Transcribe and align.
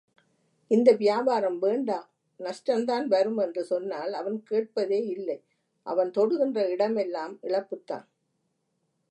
இந்த 0.71 0.89
வியாபாரம் 0.93 1.59
வேண்டா 1.59 1.97
நஷ்டம்தான் 2.39 3.05
வரும் 3.07 3.37
என்று 3.37 3.63
சொன்னால் 3.65 4.13
அவன் 4.13 4.43
கேட்பதே 4.43 5.01
இல்லை 5.07 5.37
அவன் 5.85 6.11
தொடுகின்ற 6.17 6.59
இடமெல்லாம் 6.69 7.35
இழப்புதான். 7.43 8.07